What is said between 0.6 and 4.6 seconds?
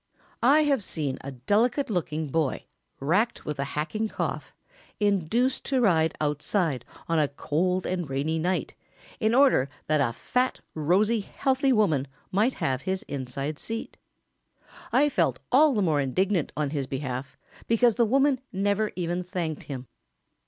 have seen a delicate looking boy, racked with a hacking cough,